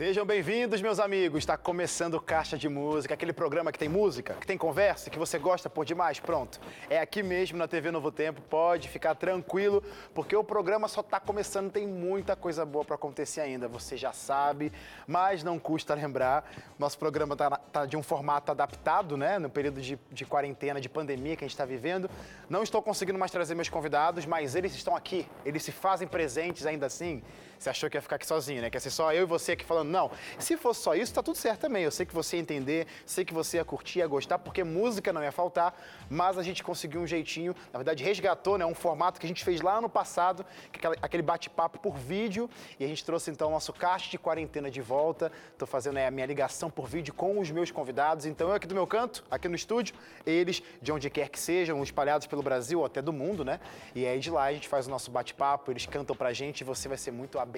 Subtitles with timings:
[0.00, 1.40] Sejam bem-vindos, meus amigos.
[1.40, 5.38] Está começando Caixa de Música, aquele programa que tem música, que tem conversa, que você
[5.38, 6.18] gosta por demais.
[6.18, 6.58] Pronto.
[6.88, 8.40] É aqui mesmo na TV Novo Tempo.
[8.40, 9.84] Pode ficar tranquilo,
[10.14, 11.70] porque o programa só está começando.
[11.70, 13.68] Tem muita coisa boa para acontecer ainda.
[13.68, 14.72] Você já sabe,
[15.06, 16.50] mas não custa lembrar.
[16.78, 19.38] Nosso programa está tá de um formato adaptado, né?
[19.38, 22.08] No período de, de quarentena, de pandemia que a gente está vivendo.
[22.48, 25.28] Não estou conseguindo mais trazer meus convidados, mas eles estão aqui.
[25.44, 27.22] Eles se fazem presentes ainda assim.
[27.60, 28.70] Você achou que ia ficar aqui sozinho, né?
[28.70, 29.90] Que ia ser só eu e você aqui falando.
[29.90, 31.84] Não, se fosse só isso, tá tudo certo também.
[31.84, 35.12] Eu sei que você ia entender, sei que você ia curtir, ia gostar, porque música
[35.12, 35.78] não ia faltar,
[36.08, 38.64] mas a gente conseguiu um jeitinho, na verdade resgatou, né?
[38.64, 40.42] Um formato que a gente fez lá no passado,
[41.02, 42.48] aquele bate-papo por vídeo,
[42.78, 45.30] e a gente trouxe então o nosso caixa de quarentena de volta.
[45.58, 48.24] Tô fazendo né, a minha ligação por vídeo com os meus convidados.
[48.24, 51.82] Então eu aqui do meu canto, aqui no estúdio, eles de onde quer que sejam,
[51.82, 53.60] espalhados pelo Brasil ou até do mundo, né?
[53.94, 56.64] E aí de lá a gente faz o nosso bate-papo, eles cantam pra gente e
[56.64, 57.49] você vai ser muito abençoado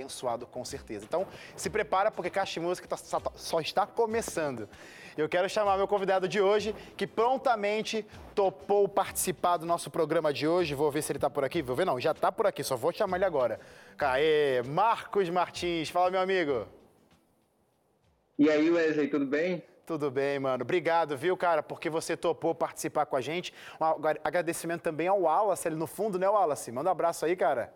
[0.46, 1.04] com certeza.
[1.04, 1.26] Então,
[1.56, 2.96] se prepara porque Caixa Música tá,
[3.34, 4.68] só está começando.
[5.16, 10.48] Eu quero chamar meu convidado de hoje, que prontamente topou participar do nosso programa de
[10.48, 10.74] hoje.
[10.74, 11.60] Vou ver se ele está por aqui.
[11.60, 13.60] Vou ver, não, já está por aqui, só vou chamar ele agora.
[13.96, 15.90] Caê, Marcos Martins.
[15.90, 16.66] Fala, meu amigo.
[18.38, 19.62] E aí, Wesley, tudo bem?
[19.84, 20.62] Tudo bem, mano.
[20.62, 23.52] Obrigado, viu, cara, porque você topou participar com a gente.
[23.78, 23.84] Um
[24.24, 26.72] agradecimento também ao Wallace ali no fundo, né, Wallace?
[26.72, 27.74] Manda um abraço aí, cara.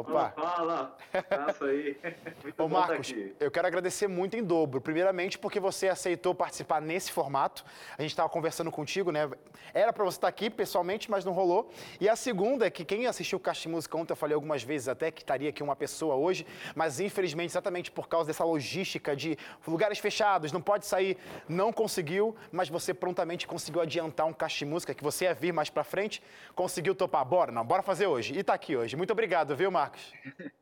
[0.00, 0.30] Opa!
[0.36, 0.96] Fala!
[1.28, 1.96] Passa aí.
[2.42, 4.80] Muito Ô, Marcos, eu quero agradecer muito em dobro.
[4.80, 7.64] Primeiramente, porque você aceitou participar nesse formato.
[7.96, 9.30] A gente estava conversando contigo, né?
[9.72, 11.70] Era para você estar aqui pessoalmente, mas não rolou.
[11.98, 14.62] E a segunda é que quem assistiu o Caixa de Música ontem, eu falei algumas
[14.62, 19.16] vezes até que estaria aqui uma pessoa hoje, mas infelizmente, exatamente por causa dessa logística
[19.16, 21.16] de lugares fechados, não pode sair,
[21.48, 25.52] não conseguiu, mas você prontamente conseguiu adiantar um Caixa de Música que você ia vir
[25.52, 26.22] mais para frente,
[26.54, 27.24] conseguiu topar.
[27.24, 28.34] Bora, não, bora fazer hoje.
[28.34, 28.94] E está aqui hoje.
[28.94, 29.85] Muito obrigado, viu, Marcos?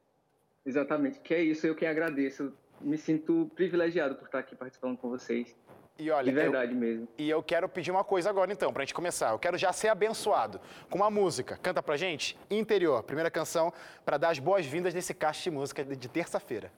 [0.64, 2.52] Exatamente, que é isso, eu que agradeço.
[2.80, 5.54] Me sinto privilegiado por estar aqui participando com vocês.
[5.96, 7.08] E olha, de verdade eu, mesmo.
[7.16, 9.30] E eu quero pedir uma coisa agora, então, pra gente começar.
[9.30, 11.56] Eu quero já ser abençoado com uma música.
[11.56, 12.36] Canta pra gente?
[12.50, 13.72] Interior, primeira canção,
[14.04, 16.72] para dar as boas-vindas nesse caixa de música de terça-feira.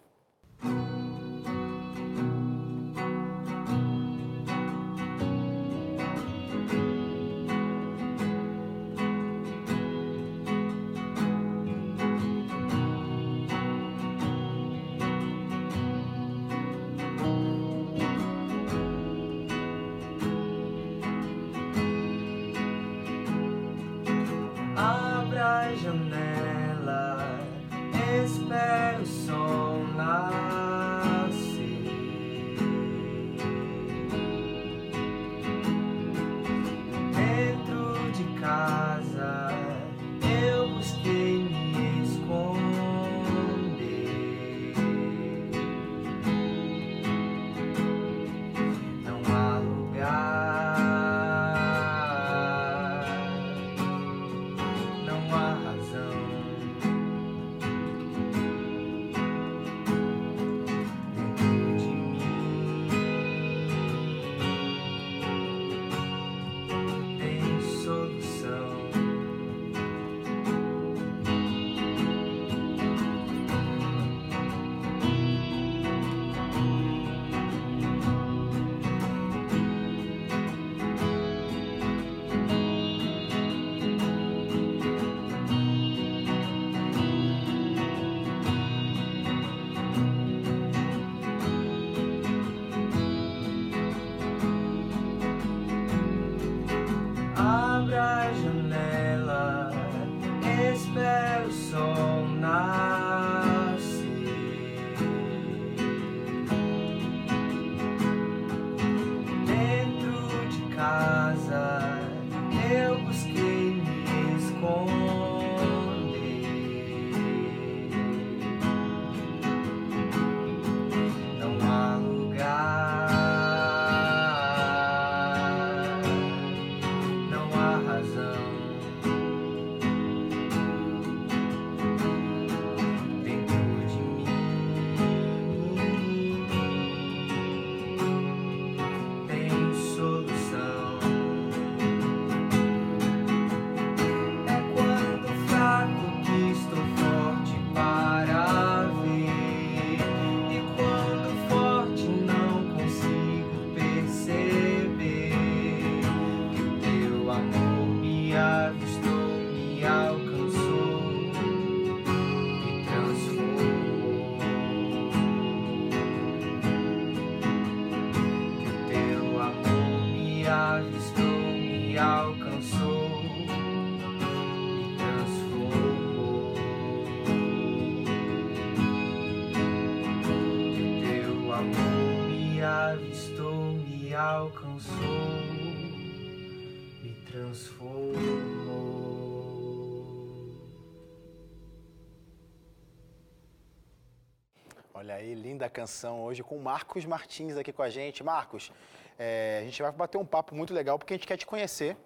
[195.07, 198.25] Olha aí, linda canção hoje com Marcos Martins aqui com a gente.
[198.25, 198.73] Marcos,
[199.17, 201.97] é, a gente vai bater um papo muito legal porque a gente quer te conhecer.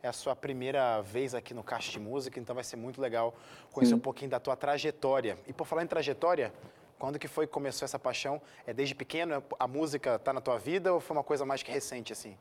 [0.00, 3.34] É a sua primeira vez aqui no Caixa de Música, então vai ser muito legal
[3.72, 3.96] conhecer Sim.
[3.96, 5.36] um pouquinho da tua trajetória.
[5.48, 6.52] E por falar em trajetória,
[6.96, 8.40] quando que foi que começou essa paixão?
[8.64, 9.42] É desde pequeno?
[9.58, 12.36] A música tá na tua vida ou foi uma coisa mais que recente assim?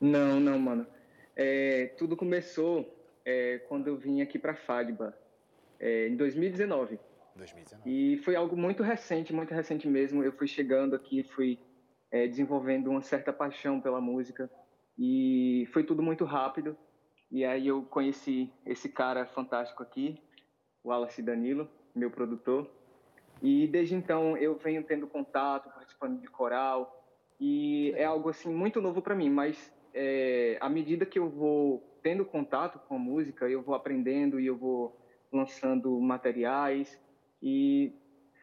[0.00, 0.86] Não, não, mano.
[1.34, 5.18] É, tudo começou é, quando eu vim aqui para Fadba,
[5.80, 7.00] é, em 2019.
[7.36, 7.82] 2019.
[7.88, 10.22] E foi algo muito recente, muito recente mesmo.
[10.22, 11.58] Eu fui chegando aqui, fui
[12.10, 14.50] é, desenvolvendo uma certa paixão pela música
[14.98, 16.76] e foi tudo muito rápido.
[17.30, 20.20] E aí eu conheci esse cara fantástico aqui,
[20.82, 22.70] o Wallace Danilo, meu produtor.
[23.42, 27.04] E desde então eu venho tendo contato, participando de coral
[27.40, 29.28] e é algo assim muito novo para mim.
[29.28, 34.38] Mas é, à medida que eu vou tendo contato com a música, eu vou aprendendo
[34.38, 34.96] e eu vou
[35.32, 37.00] lançando materiais
[37.44, 37.92] e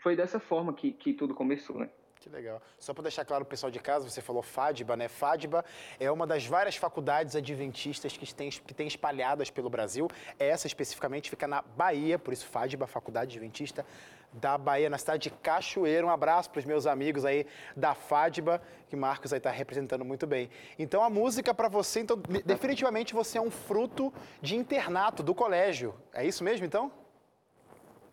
[0.03, 1.89] foi dessa forma que, que tudo começou, né?
[2.19, 2.61] Que legal.
[2.77, 5.07] Só para deixar claro o pessoal de casa, você falou FADBA, né?
[5.07, 5.65] FADBA
[5.99, 10.07] é uma das várias faculdades adventistas que tem, que tem espalhadas pelo Brasil.
[10.37, 13.83] Essa especificamente fica na Bahia, por isso FADBA, Faculdade Adventista
[14.31, 16.05] da Bahia, na cidade de Cachoeira.
[16.05, 20.27] Um abraço para os meus amigos aí da FADBA, que Marcos aí está representando muito
[20.27, 20.47] bem.
[20.77, 25.95] Então a música para você, então definitivamente você é um fruto de internato do colégio.
[26.13, 26.91] É isso mesmo, então?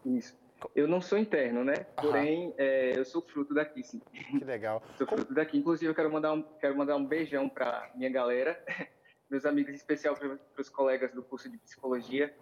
[0.03, 0.38] Isso.
[0.75, 1.75] Eu não sou interno, né?
[1.97, 4.01] Porém, é, eu sou fruto daqui, sim.
[4.13, 4.83] Que legal.
[4.99, 5.59] sou fruto daqui.
[5.59, 8.61] Inclusive, eu quero mandar um, quero mandar um beijão para minha galera,
[9.31, 12.35] meus amigos, em especial para os colegas do curso de psicologia.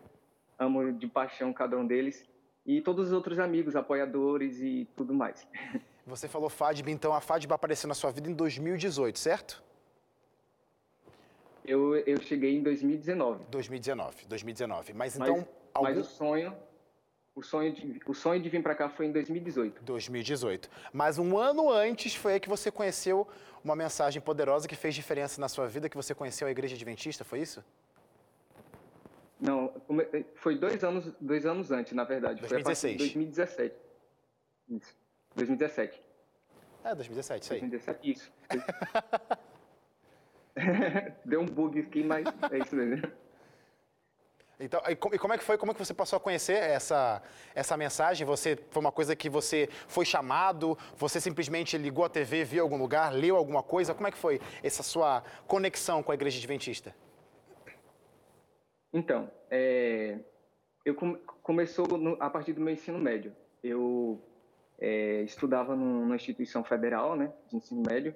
[0.58, 2.26] Amo de paixão cada um deles.
[2.64, 5.46] E todos os outros amigos, apoiadores e tudo mais.
[6.06, 9.62] Você falou FADB, então a FADB apareceu na sua vida em 2018, certo?
[11.64, 13.44] Eu, eu cheguei em 2019.
[13.50, 14.92] 2019, 2019.
[14.92, 15.36] Mas então.
[15.36, 15.88] Mas, algum...
[15.88, 16.56] mas o sonho
[17.36, 19.82] o sonho de, o sonho de vir para cá foi em 2018.
[19.82, 20.70] 2018.
[20.90, 23.28] Mas um ano antes foi aí que você conheceu
[23.62, 27.24] uma mensagem poderosa que fez diferença na sua vida, que você conheceu a Igreja Adventista,
[27.24, 27.62] foi isso?
[29.38, 29.70] Não,
[30.36, 32.40] foi dois anos, dois anos antes, na verdade.
[32.40, 32.96] 2016.
[32.96, 33.74] Foi 2017.
[34.70, 34.96] Isso.
[35.34, 36.02] 2017.
[36.84, 37.60] É, 2017, isso aí.
[37.60, 38.32] 2017, isso.
[41.22, 43.06] Deu um bug aqui, mas é isso mesmo.
[44.58, 45.58] Então, e como é que foi?
[45.58, 47.22] Como é que você passou a conhecer essa,
[47.54, 48.26] essa mensagem?
[48.26, 50.78] Você foi uma coisa que você foi chamado?
[50.96, 53.94] Você simplesmente ligou a TV, viu algum lugar, leu alguma coisa?
[53.94, 56.94] Como é que foi essa sua conexão com a Igreja Adventista?
[58.94, 60.20] Então, é,
[60.86, 63.36] eu come, começou no, a partir do meu ensino médio.
[63.62, 64.22] Eu
[64.78, 68.14] é, estudava numa instituição federal, né, de ensino médio,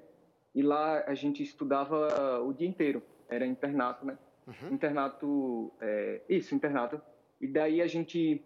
[0.55, 3.03] e lá a gente estudava o dia inteiro.
[3.29, 4.17] Era internato, né?
[4.51, 4.75] Uhum.
[4.75, 7.01] Internato, é, isso, internato.
[7.41, 8.45] E daí a gente,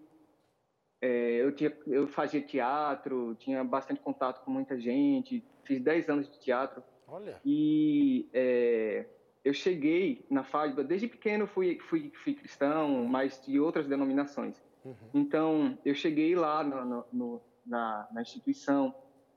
[1.01, 6.31] é, eu, tinha, eu fazia teatro, tinha bastante contato com muita gente, fiz 10 anos
[6.31, 6.83] de teatro.
[7.09, 7.41] Olha.
[7.45, 9.07] E é,
[9.45, 14.63] eu cheguei na FADBA, desde pequeno fui, fui, fui cristão, mas de outras denominações.
[14.85, 14.95] Uhum.
[15.15, 18.95] Então, eu cheguei lá no, no, na, na, instituição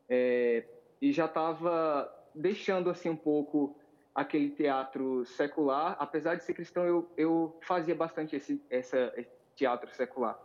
[0.10, 0.66] é,
[1.02, 3.76] e já estava deixando assim um pouco
[4.18, 5.96] aquele teatro secular.
[6.00, 10.40] Apesar de ser cristão, eu, eu fazia bastante esse, essa, esse teatro secular.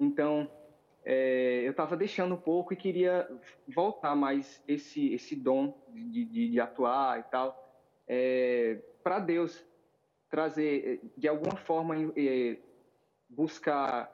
[0.00, 0.50] Então,
[1.04, 3.28] é, eu estava deixando um pouco e queria
[3.68, 7.54] voltar mais esse, esse dom de, de, de atuar e tal
[8.08, 9.62] é, para Deus.
[10.30, 12.56] Trazer, de alguma forma, é,
[13.28, 14.10] buscar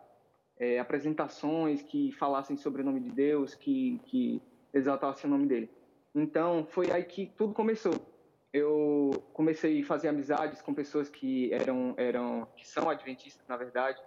[0.58, 4.42] é, apresentações que falassem sobre o nome de Deus, que, que
[4.72, 5.70] exaltassem o nome dele.
[6.14, 8.13] Então, foi aí que tudo começou
[8.54, 14.00] eu comecei a fazer amizades com pessoas que eram, eram que são adventistas, na verdade,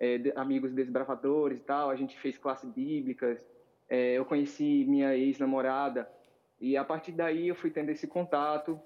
[0.00, 1.88] é, de, amigos desbravadores e tal.
[1.88, 3.38] A gente fez classes bíblicas.
[3.88, 6.10] É, eu conheci minha ex-namorada
[6.60, 8.80] e a partir daí eu fui tendo esse contato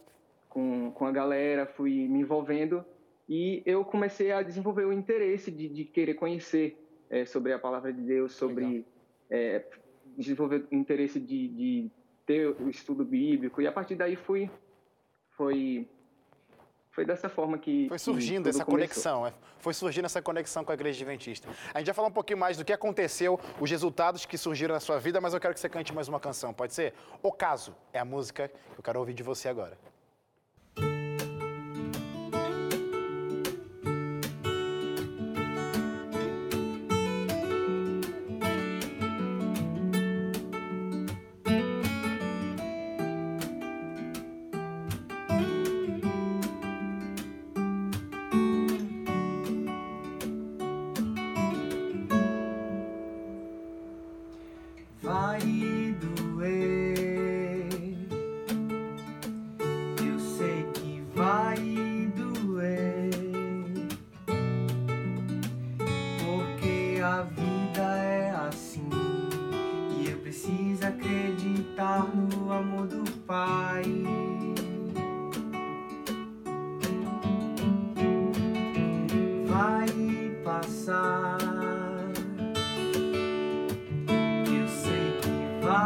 [0.51, 2.85] com, com a galera, fui me envolvendo
[3.27, 6.77] e eu comecei a desenvolver o interesse de, de querer conhecer
[7.09, 8.85] é, sobre a palavra de Deus, sobre
[9.31, 9.65] é,
[10.15, 11.91] desenvolver o interesse de, de
[12.27, 14.51] ter o estudo bíblico e a partir daí fui
[15.37, 15.89] foi
[16.91, 18.89] foi dessa forma que foi surgindo que essa começou.
[18.89, 21.47] conexão, é, foi surgindo essa conexão com a igreja adventista.
[21.75, 24.81] A gente vai falar um pouquinho mais do que aconteceu, os resultados que surgiram na
[24.81, 26.95] sua vida, mas eu quero que você cante mais uma canção, pode ser?
[27.23, 29.77] O caso é a música que eu quero ouvir de você agora.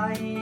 [0.09, 0.40] Que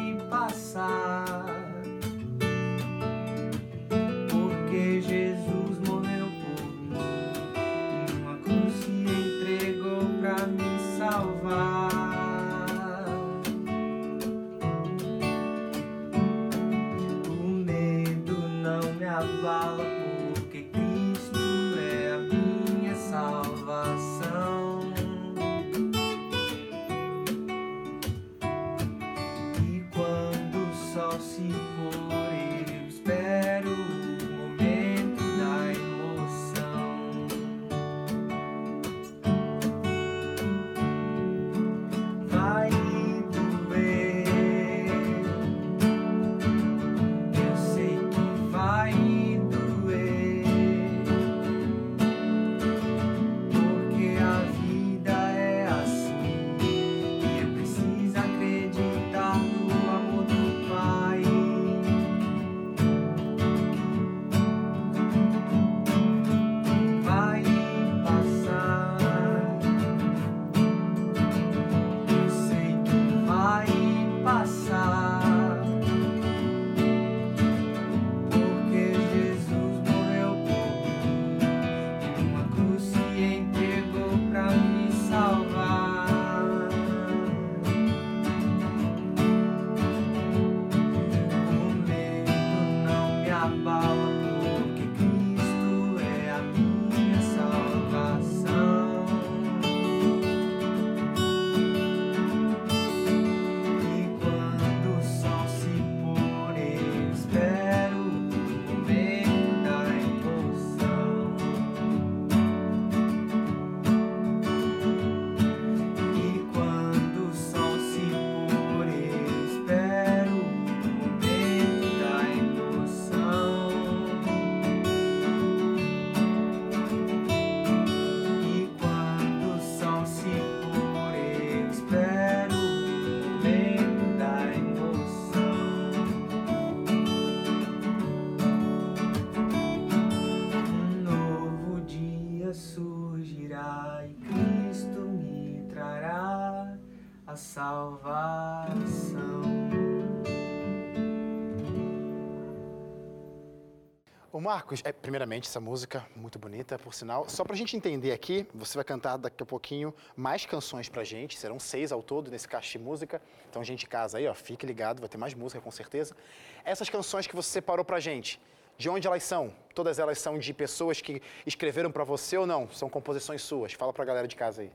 [154.49, 157.29] Marcos, é, primeiramente, essa música muito bonita, por sinal.
[157.29, 161.37] Só pra gente entender aqui, você vai cantar daqui a pouquinho mais canções pra gente,
[161.37, 163.21] serão seis ao todo nesse caixa de música.
[163.51, 166.17] Então, gente de casa aí, ó, fique ligado, vai ter mais música com certeza.
[166.65, 168.41] Essas canções que você separou pra gente,
[168.79, 169.53] de onde elas são?
[169.75, 172.71] Todas elas são de pessoas que escreveram pra você ou não?
[172.71, 173.75] São composições suas?
[173.75, 174.73] Fala pra galera de casa aí.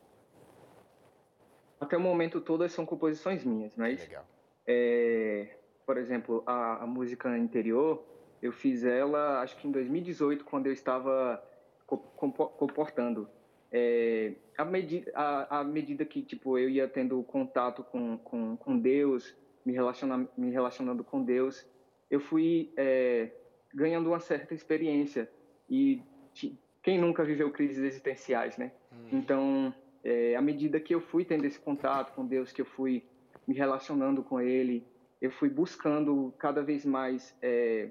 [1.82, 4.24] Até o momento todas são composições minhas, mas Legal.
[4.68, 8.13] É, por exemplo, a, a música anterior,
[8.44, 11.42] eu fiz ela, acho que em 2018, quando eu estava
[11.88, 13.28] co- compo- comportando.
[13.72, 18.78] É, à, medi à, à medida que tipo eu ia tendo contato com, com, com
[18.78, 19.34] Deus,
[19.66, 21.66] me, relaciona me relacionando com Deus,
[22.12, 23.32] eu fui é,
[23.74, 25.28] ganhando uma certa experiência.
[25.70, 26.02] E
[26.84, 28.74] quem nunca viveu crises existenciais, né?
[29.12, 29.74] Então,
[30.04, 33.02] é, à medida que eu fui tendo esse contato com Deus, que eu fui
[33.48, 34.86] me relacionando com Ele,
[35.22, 37.90] eu fui buscando cada vez mais, é,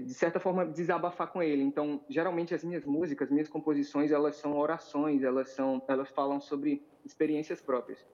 [0.00, 1.62] de certa forma, desabafar com Ele.
[1.62, 6.82] Então, geralmente as minhas músicas, minhas composições, elas são orações, elas são, elas falam sobre
[7.04, 8.04] experiências próprias.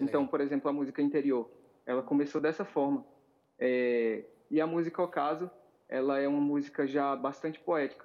[0.00, 1.48] Então, por exemplo, a música interior,
[1.86, 3.04] ela começou dessa forma.
[3.58, 5.50] É, e a música Ocaso,
[5.88, 8.04] ela é uma música já bastante poética.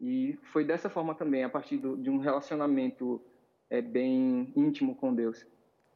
[0.00, 3.20] E foi dessa forma também, a partir do, de um relacionamento
[3.68, 5.46] é, bem íntimo com Deus.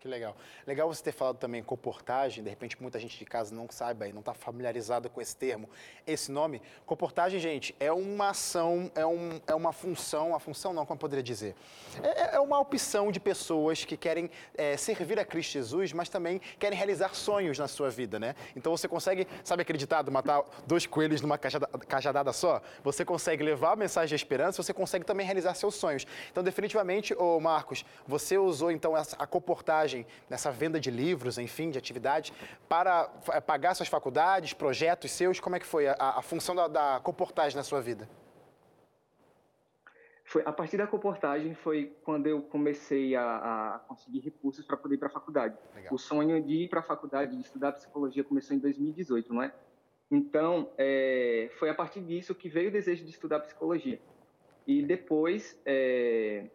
[0.05, 0.37] Que legal.
[0.67, 4.13] Legal você ter falado também comportagem, de repente muita gente de casa não saiba e
[4.13, 5.67] não está familiarizada com esse termo,
[6.07, 6.61] esse nome.
[6.85, 11.01] Comportagem, gente, é uma ação, é, um, é uma função, a função não, como eu
[11.01, 11.55] poderia dizer?
[12.03, 16.39] É, é uma opção de pessoas que querem é, servir a Cristo Jesus, mas também
[16.59, 18.35] querem realizar sonhos na sua vida, né?
[18.55, 22.61] Então você consegue, sabe aquele ditado, matar dois coelhos numa cajada- cajadada só?
[22.83, 26.07] Você consegue levar a mensagem de esperança, você consegue também realizar seus sonhos.
[26.31, 29.94] Então, definitivamente, ô Marcos, você usou então a comportagem
[30.29, 32.33] nessa venda de livros, enfim, de atividades,
[32.69, 35.41] para eh, pagar suas faculdades, projetos seus?
[35.41, 38.09] Como é que foi a, a função da, da comportagem na sua vida?
[40.35, 44.97] foi a partir da comportagem foi quando eu comecei a, a conseguir recursos para poder
[44.97, 45.57] ir para a faculdade.
[45.75, 45.95] Legal.
[45.95, 49.55] O sonho de ir para a faculdade, de estudar psicologia, começou em 2018, não é?
[50.11, 54.01] Então, é, foi a partir disso que veio o desejo de estudar psicologia.
[54.67, 56.47] E depois, é,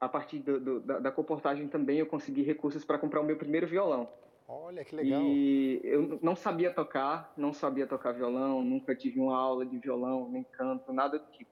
[0.00, 3.36] a partir do, do, da, da comportagem também, eu consegui recursos para comprar o meu
[3.36, 4.08] primeiro violão.
[4.48, 5.20] Olha que legal.
[5.22, 10.28] E eu não sabia tocar, não sabia tocar violão, nunca tive uma aula de violão,
[10.30, 11.50] nem canto, nada do tipo.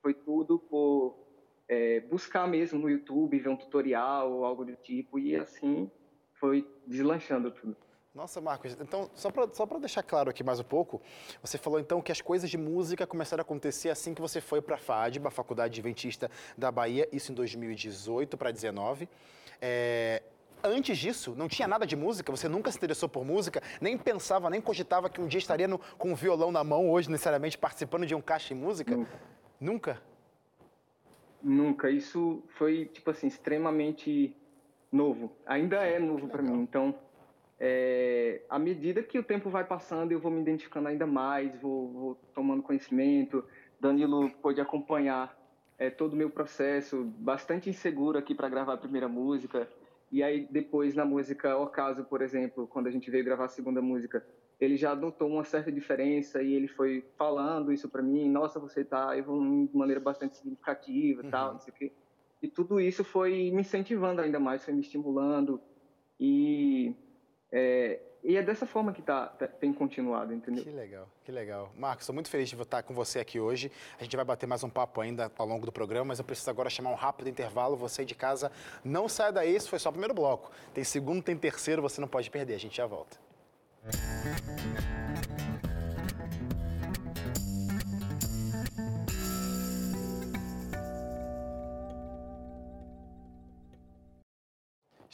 [0.00, 1.18] Foi tudo por
[1.68, 5.90] é, buscar mesmo no YouTube, ver um tutorial ou algo do tipo, e assim
[6.38, 7.76] foi deslanchando tudo.
[8.12, 11.00] Nossa, Marcos, então, só para só deixar claro aqui mais um pouco,
[11.40, 14.60] você falou então que as coisas de música começaram a acontecer assim que você foi
[14.60, 19.08] para a FADBA, a Faculdade Adventista da Bahia, isso em 2018 para 2019.
[19.62, 20.24] É,
[20.64, 22.32] antes disso, não tinha nada de música?
[22.32, 23.62] Você nunca se interessou por música?
[23.80, 27.08] Nem pensava, nem cogitava que um dia estaria no, com um violão na mão hoje,
[27.08, 28.96] necessariamente participando de um caixa em música?
[28.96, 29.20] Nunca.
[29.60, 30.02] Nunca?
[31.40, 31.90] Nunca.
[31.92, 34.36] Isso foi, tipo assim, extremamente
[34.90, 35.30] novo.
[35.46, 36.60] Ainda é novo para mim.
[36.60, 36.92] Então,
[37.62, 41.92] é, à medida que o tempo vai passando, eu vou me identificando ainda mais, vou,
[41.92, 43.44] vou tomando conhecimento.
[43.78, 45.38] Danilo pôde acompanhar
[45.78, 49.68] é, todo o meu processo, bastante inseguro aqui para gravar a primeira música.
[50.10, 53.82] E aí, depois, na música Ocaso, por exemplo, quando a gente veio gravar a segunda
[53.82, 54.24] música,
[54.58, 58.28] ele já notou uma certa diferença e ele foi falando isso para mim.
[58.30, 61.30] Nossa, você está evoluindo de maneira bastante significativa, uhum.
[61.30, 61.92] tal, não sei o quê.
[62.42, 65.60] E tudo isso foi me incentivando ainda mais, foi me estimulando.
[66.18, 66.94] E
[67.52, 70.62] é, e é dessa forma que tá, tá, tem continuado, entendeu?
[70.62, 71.72] Que legal, que legal.
[71.76, 73.72] Marcos, estou muito feliz de estar com você aqui hoje.
[73.98, 76.50] A gente vai bater mais um papo ainda ao longo do programa, mas eu preciso
[76.50, 77.76] agora chamar um rápido intervalo.
[77.76, 78.52] Você de casa,
[78.84, 80.50] não saia daí, esse foi só o primeiro bloco.
[80.74, 82.54] Tem segundo, tem terceiro, você não pode perder.
[82.54, 83.16] A gente já volta.
[83.82, 84.49] Música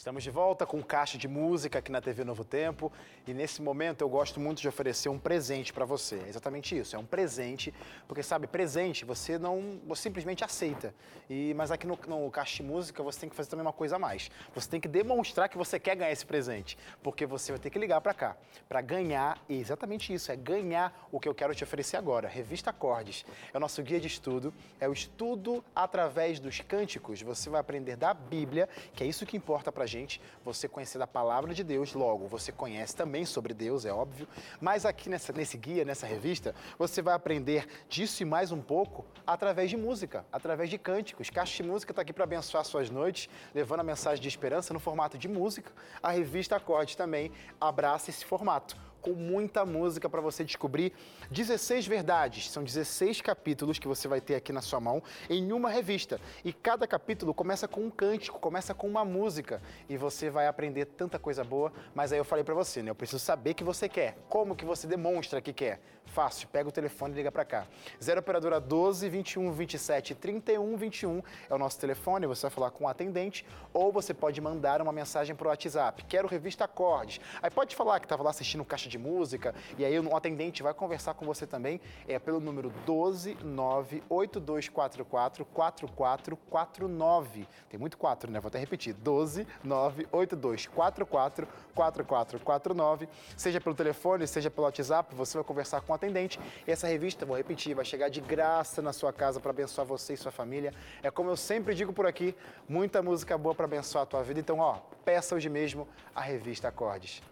[0.07, 2.93] Estamos de volta com Caixa de Música aqui na TV Novo Tempo
[3.27, 6.23] e nesse momento eu gosto muito de oferecer um presente para você.
[6.25, 7.75] É exatamente isso, é um presente,
[8.07, 10.95] porque sabe, presente você não você simplesmente aceita.
[11.29, 13.97] E mas aqui no, no Caixa de Música você tem que fazer também uma coisa
[13.97, 14.31] a mais.
[14.55, 17.79] Você tem que demonstrar que você quer ganhar esse presente, porque você vai ter que
[17.81, 18.37] ligar para cá
[18.69, 22.29] para ganhar exatamente isso, é ganhar o que eu quero te oferecer agora.
[22.29, 27.21] Revista Acordes é o nosso guia de estudo, é o estudo através dos cânticos.
[27.23, 30.99] Você vai aprender da Bíblia, que é isso que importa para gente gente você conhecer
[30.99, 34.29] da palavra de Deus, logo você conhece também sobre Deus, é óbvio,
[34.61, 39.05] mas aqui nessa, nesse guia, nessa revista, você vai aprender disso e mais um pouco
[39.27, 41.31] através de música, através de cânticos.
[41.31, 44.81] Caixa de Música está aqui para abençoar suas noites, levando a mensagem de esperança no
[44.81, 45.73] formato de música.
[46.03, 50.93] A revista Acorde também abraça esse formato com muita música para você descobrir
[51.31, 52.51] 16 verdades.
[52.51, 56.21] São 16 capítulos que você vai ter aqui na sua mão em uma revista.
[56.45, 59.63] E cada capítulo começa com um cântico, começa com uma música.
[59.89, 61.73] E você vai aprender tanta coisa boa.
[61.95, 62.91] Mas aí eu falei para você, né?
[62.91, 64.19] Eu preciso saber que você quer.
[64.29, 65.81] Como que você demonstra que quer?
[66.07, 67.67] Fácil, pega o telefone e liga para cá.
[68.03, 72.85] 0 operadora 12 21 27 31 21 é o nosso telefone, você vai falar com
[72.85, 76.05] o atendente ou você pode mandar uma mensagem para o WhatsApp.
[76.05, 77.21] Quero revista Acordes.
[77.43, 80.73] Aí pode falar que estava lá assistindo Caixa de Música e aí o atendente vai
[80.73, 81.81] conversar com você também.
[82.07, 87.49] É pelo número 12 98244 4449.
[87.69, 88.41] Tem muito 4, né?
[88.41, 88.95] Vou até repetir.
[88.95, 93.09] 12 98244 4449.
[93.37, 96.39] Seja pelo telefone, seja pelo WhatsApp, você vai conversar com o atendente.
[96.67, 100.15] E essa revista, vou repetir, vai chegar de graça na sua casa para abençoar você
[100.15, 100.73] e sua família.
[101.03, 102.35] É como eu sempre digo por aqui,
[102.69, 104.41] muita música boa para abençoar a tua vida.
[104.41, 107.23] Então, ó, peça hoje mesmo a revista Acordes.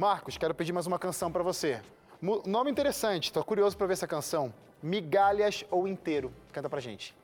[0.00, 1.82] Marcos, quero pedir mais uma canção para você.
[2.46, 4.50] Nome interessante, estou curioso para ver essa canção.
[4.82, 6.32] Migalhas ou Inteiro?
[6.54, 7.14] Canta pra gente.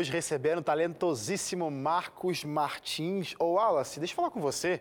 [0.00, 3.34] Hoje recebendo o talentosíssimo Marcos Martins.
[3.38, 4.80] Ô, Wallace, deixa eu falar com você,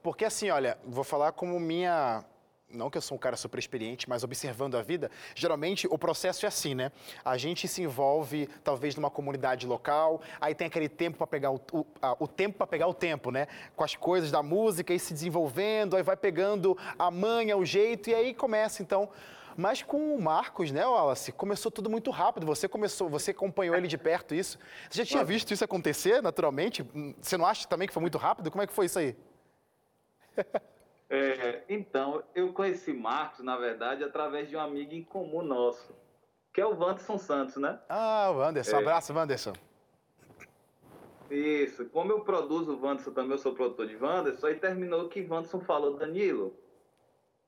[0.00, 2.24] porque assim, olha, vou falar como minha.
[2.70, 6.46] Não que eu sou um cara super experiente, mas observando a vida, geralmente o processo
[6.46, 6.92] é assim, né?
[7.24, 11.60] A gente se envolve, talvez, numa comunidade local, aí tem aquele tempo para pegar o,
[11.72, 13.48] o, a- o tempo para pegar o tempo, né?
[13.74, 18.08] Com as coisas da música e se desenvolvendo, aí vai pegando a manha, o jeito,
[18.10, 19.10] e aí começa, então.
[19.56, 22.46] Mas com o Marcos, né, Wallace, começou tudo muito rápido.
[22.46, 24.58] Você começou, você acompanhou ele de perto isso.
[24.90, 26.82] Você já tinha visto isso acontecer naturalmente?
[26.94, 28.50] Hum, Você não acha também que foi muito rápido?
[28.50, 29.16] Como é que foi isso aí?
[31.14, 35.94] É, então, eu conheci Marcos, na verdade, através de um amigo em comum nosso,
[36.54, 37.78] que é o Wanderson Santos, né?
[37.86, 38.76] Ah, o Anderson.
[38.76, 38.78] É.
[38.78, 39.52] Abraço, Wanderson.
[41.30, 41.84] Isso.
[41.90, 45.60] Como eu produzo o Wanderson também, eu sou produtor de Wanderson, aí terminou que Wanderson
[45.60, 46.56] falou, Danilo,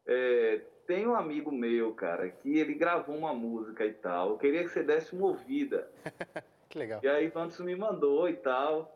[0.07, 4.63] é, tem um amigo meu, cara, que ele gravou uma música e tal, eu queria
[4.63, 5.91] que você desse uma ouvida.
[6.75, 6.99] Que legal.
[7.05, 8.93] E aí Wanderson me mandou e tal.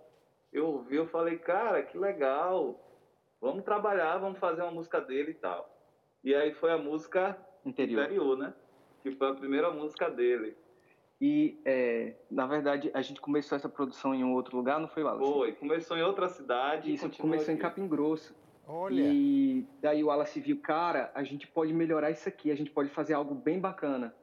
[0.53, 2.77] Eu ouvi, eu falei, cara, que legal.
[3.41, 5.73] Vamos trabalhar, vamos fazer uma música dele e tal.
[6.25, 8.05] E aí foi a música Interior.
[8.05, 8.53] Interior, né?
[9.01, 10.57] Que foi a primeira música dele.
[11.21, 15.05] E, é, na verdade, a gente começou essa produção em um outro lugar, não foi,
[15.05, 15.33] Wallace?
[15.33, 17.63] Foi, começou em outra cidade Isso, começou em aqui.
[17.63, 18.35] Capim Grosso.
[18.69, 19.03] Olha.
[19.03, 22.91] E daí o Wallace viu, cara, a gente pode melhorar isso aqui, a gente pode
[22.91, 24.15] fazer algo bem bacana.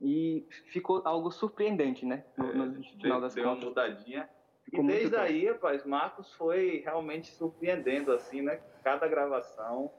[0.00, 2.24] E ficou algo surpreendente, né?
[2.36, 3.68] No, no É, final das deu uma contas.
[3.68, 4.28] mudadinha.
[4.64, 8.60] Ficou e desde aí, rapaz, Marcos foi realmente surpreendendo, assim, né?
[8.82, 9.90] Cada gravação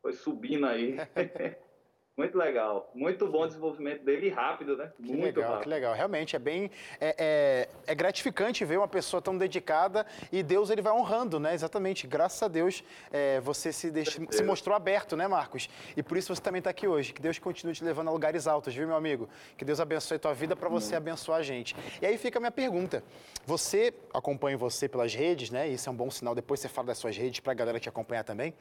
[0.00, 0.96] foi subindo aí.
[2.14, 2.90] Muito legal.
[2.94, 4.92] Muito bom o desenvolvimento dele e rápido, né?
[4.96, 5.62] Que Muito legal, rápido.
[5.62, 5.94] que legal.
[5.94, 6.70] Realmente é bem
[7.00, 11.54] é, é- é gratificante ver uma pessoa tão dedicada e Deus ele vai honrando, né?
[11.54, 12.06] Exatamente.
[12.06, 15.70] Graças a Deus é, você se, deixa- se mostrou aberto, né, Marcos?
[15.96, 17.14] E por isso você também está aqui hoje.
[17.14, 19.26] Que Deus continue te levando a lugares altos, viu, meu amigo?
[19.56, 21.74] Que Deus abençoe a tua vida para você abençoar a gente.
[22.02, 23.02] E aí fica a minha pergunta.
[23.46, 25.66] Você acompanha você pelas redes, né?
[25.66, 26.34] Isso é um bom sinal.
[26.34, 28.52] Depois você fala das suas redes para a galera te acompanhar também.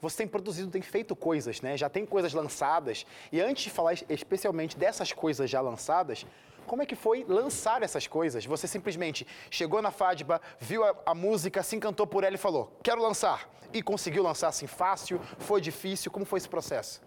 [0.00, 1.76] Você tem produzido, tem feito coisas, né?
[1.76, 2.93] Já tem coisas lançadas.
[3.32, 6.26] E antes de falar es- especialmente dessas coisas já lançadas,
[6.66, 8.44] como é que foi lançar essas coisas?
[8.46, 12.70] Você simplesmente chegou na Fadba, viu a, a música, se encantou por ela e falou:
[12.82, 13.50] quero lançar.
[13.72, 15.18] E conseguiu lançar assim fácil?
[15.38, 16.10] Foi difícil?
[16.10, 17.02] Como foi esse processo?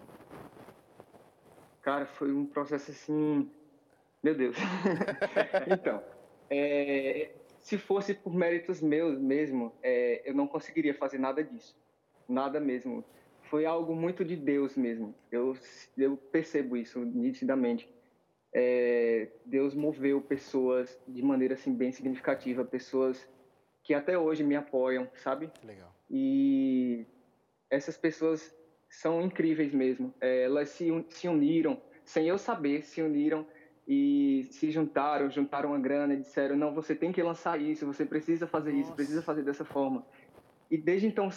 [1.82, 3.50] Cara, foi um processo assim.
[4.21, 4.58] Meu Deus.
[5.71, 6.04] então,
[6.50, 7.30] é,
[7.62, 11.76] se fosse por méritos meus mesmo, é, eu não conseguiria fazer nada disso.
[12.28, 13.04] Nada mesmo.
[13.49, 15.15] Foi algo muito de Deus mesmo.
[15.31, 15.53] Eu,
[15.97, 17.89] eu percebo isso nitidamente.
[18.53, 23.27] É, Deus moveu pessoas de maneira assim bem significativa, pessoas
[23.83, 25.51] que até hoje me apoiam, sabe?
[25.63, 25.93] Legal.
[26.10, 27.05] e
[27.69, 28.53] essas pessoas
[28.89, 30.13] são incríveis mesmo.
[30.21, 33.45] É, elas se, se uniram, sem eu saber, se uniram
[33.88, 38.05] e se juntaram, juntaram a grana e disseram: não, você tem que lançar isso, você
[38.05, 38.95] precisa fazer isso, Nossa.
[38.95, 40.05] precisa fazer dessa forma.
[40.69, 41.29] E desde então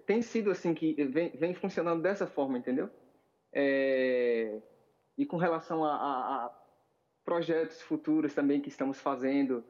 [0.00, 2.90] tem, sido assim que vem, vem funcionando dessa forma, entendeu?
[3.52, 4.60] É,
[5.16, 6.50] e com relação a, a- a
[7.24, 9.64] projetos futuros também que estamos fazendo,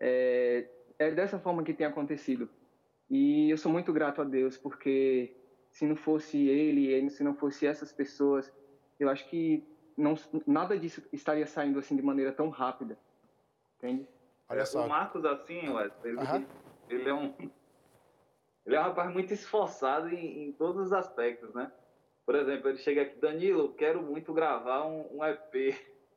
[0.00, 0.68] é,
[0.98, 2.48] é dessa forma que tem acontecido.
[3.10, 5.34] E eu sou muito grato a Deus, porque
[5.70, 8.50] se não fosse ele, ele- se não fosse essas pessoas,
[8.98, 9.62] eu acho que
[9.96, 10.14] não,
[10.46, 12.98] nada disso estaria saindo assim de maneira tão rápida.
[13.78, 14.08] Entende?
[14.48, 14.84] Olha É, só.
[14.86, 16.46] O Marcos, assim, Wesley, ele,
[16.88, 17.34] ele é um.
[18.64, 21.72] Ele é um rapaz muito esforçado em, em todos os aspectos, né?
[22.24, 25.74] Por exemplo, ele chega aqui, Danilo, quero muito gravar um, um EP,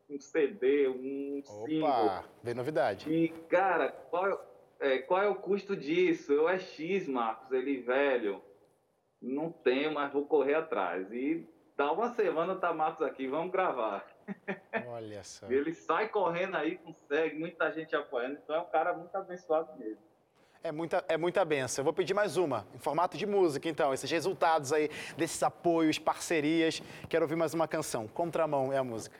[0.10, 1.90] um CD, um single.
[1.90, 3.12] Opa, vem novidade.
[3.12, 4.40] E, cara, qual, é-
[4.80, 6.32] é, qual é o custo disso?
[6.32, 7.52] Eu é X, Marcos.
[7.52, 8.42] Ele, velho,
[9.20, 11.12] não tenho, mas vou correr atrás.
[11.12, 14.06] E dá uma semana, tá Marcos aqui, vamos gravar.
[14.88, 15.48] Olha só.
[15.50, 18.40] Ele sai correndo aí, consegue, muita gente apoiando.
[18.44, 20.04] Então é um cara muito abençoado mesmo.
[20.66, 21.82] É muita, é muita benção.
[21.82, 23.94] Eu vou pedir mais uma, em formato de música, então.
[23.94, 26.82] Esses resultados aí, desses apoios, parcerias.
[27.08, 28.08] Quero ouvir mais uma canção.
[28.08, 29.16] Contramão é a música.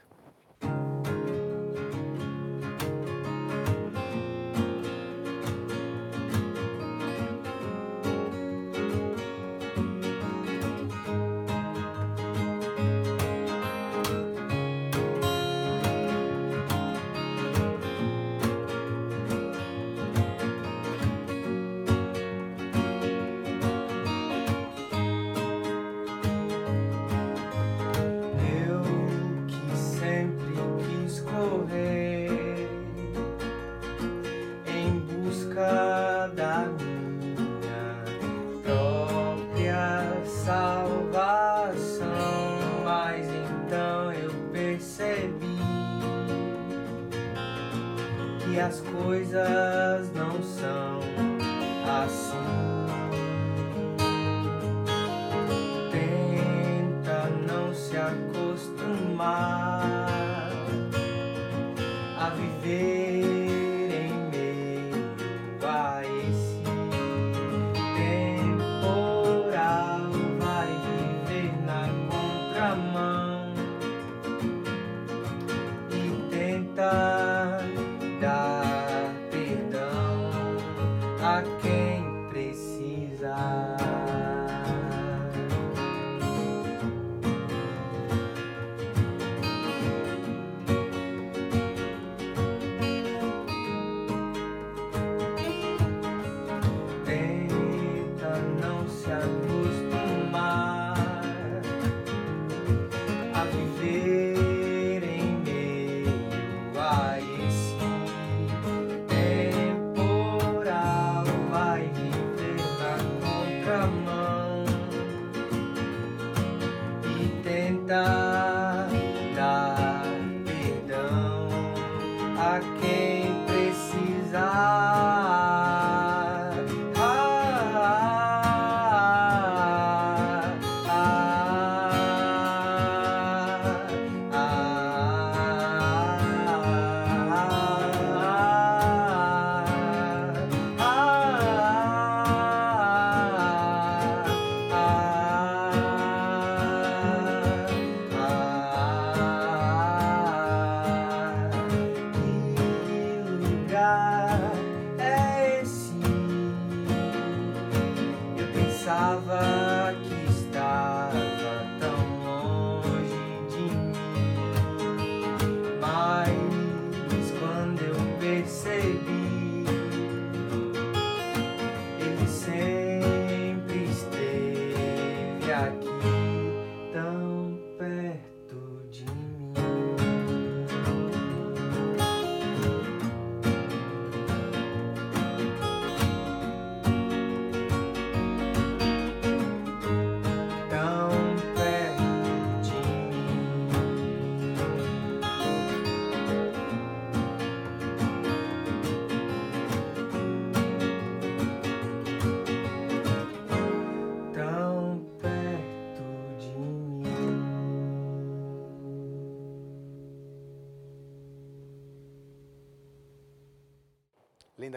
[158.86, 159.75] passava.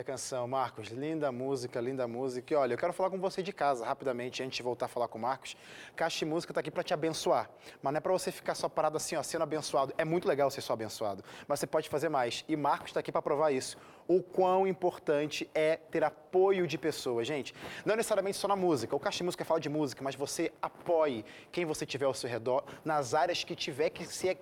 [0.09, 0.89] Canção, Marcos.
[0.89, 2.55] Linda música, linda música.
[2.55, 5.07] E olha, eu quero falar com você de casa rapidamente, antes de voltar a falar
[5.07, 5.55] com o Marcos.
[5.95, 7.51] Caixa de Música está aqui para te abençoar.
[7.83, 9.93] Mas não é para você ficar só parado assim, ó, sendo abençoado.
[9.99, 11.23] É muito legal ser só abençoado.
[11.47, 12.43] Mas você pode fazer mais.
[12.49, 13.77] E Marcos está aqui para provar isso.
[14.07, 17.27] O quão importante é ter apoio de pessoas.
[17.27, 18.97] Gente, não necessariamente só na música.
[18.97, 22.31] O Caixa de Música fala de música, mas você apoie quem você tiver ao seu
[22.31, 24.39] redor nas áreas que tiver que ser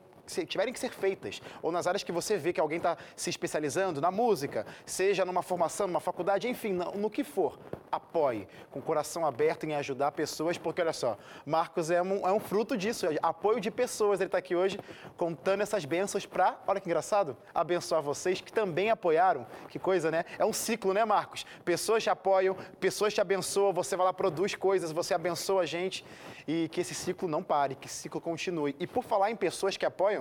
[0.46, 4.00] tiverem que ser feitas, ou nas áreas que você vê que alguém está se especializando,
[4.00, 7.58] na música, seja numa formação, numa faculdade, enfim, no, no, que for,
[7.90, 12.32] apoie, com o coração aberto em ajudar pessoas, porque olha só, Marcos é um, é
[12.32, 14.20] um fruto disso, é apoio de pessoas.
[14.20, 14.78] Ele está aqui hoje
[15.16, 19.46] contando essas bênçãos para, olha que engraçado, abençoar vocês que também apoiaram.
[19.68, 20.24] Que coisa, né?
[20.38, 21.44] É um ciclo, né, Marcos?
[21.64, 26.04] Pessoas te apoiam, pessoas te abençoam, você vai lá, produz coisas, você abençoa a gente
[26.46, 28.74] e que esse ciclo não pare, que esse ciclo continue.
[28.78, 30.15] E por falar em pessoas que apoiam,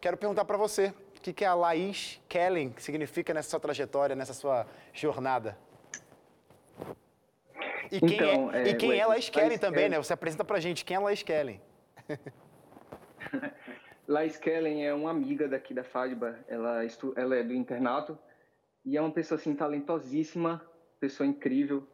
[0.00, 4.32] quero perguntar para você, o que, que a Laís Kellen significa nessa sua trajetória, nessa
[4.32, 5.58] sua jornada?
[7.90, 9.96] E quem então, é, é, e quem é Laís Kellen também, né?
[9.98, 11.60] Você apresenta pra gente quem é Laís Kellen.
[14.06, 17.12] Laís Kellen é uma amiga daqui da FADBA, ela, estu...
[17.16, 18.18] ela é do internato
[18.84, 20.62] e é uma pessoa assim talentosíssima,
[21.00, 21.86] pessoa incrível,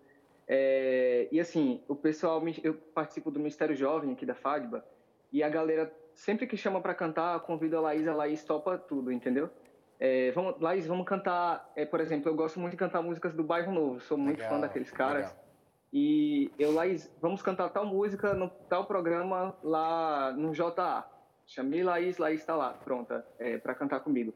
[0.53, 4.85] é, e assim, o pessoal, eu participo do Ministério Jovem aqui da FADBA,
[5.33, 9.11] e a galera, sempre que chama para cantar, convida a Laís, a Laís topa tudo,
[9.11, 9.49] entendeu?
[9.99, 13.43] É, vamos, Laís, vamos cantar, é, por exemplo, eu gosto muito de cantar músicas do
[13.43, 15.29] Bairro Novo, sou muito legal, fã daqueles caras.
[15.29, 15.45] Legal.
[15.93, 21.09] E eu, Laís, vamos cantar tal música no tal programa lá no JA.
[21.47, 24.35] Chamei Laís, Laís está lá, pronta, é, para cantar comigo.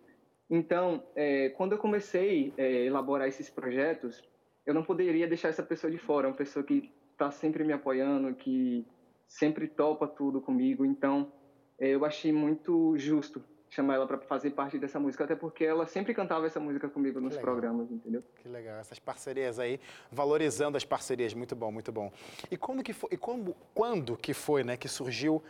[0.49, 4.23] Então, é, quando eu comecei é, a elaborar esses projetos,
[4.65, 8.35] eu não poderia deixar essa pessoa de fora, uma pessoa que está sempre me apoiando,
[8.35, 8.87] que
[9.27, 10.85] sempre topa tudo comigo.
[10.85, 11.31] Então,
[11.79, 16.15] eu achei muito justo chamar ela para fazer parte dessa música, até porque ela sempre
[16.15, 18.23] cantava essa música comigo nos programas, entendeu?
[18.37, 19.81] Que legal, essas parcerias aí,
[20.13, 22.13] valorizando as parcerias, muito bom, muito bom.
[22.51, 25.43] E quando que foi, e como, quando que foi, né, que surgiu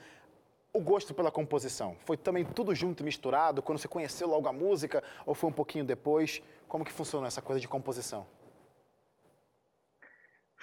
[0.72, 1.96] o gosto pela composição?
[2.06, 5.84] Foi também tudo junto, misturado, quando você conheceu logo a música, ou foi um pouquinho
[5.84, 6.42] depois?
[6.66, 8.26] Como que funcionou essa coisa de composição?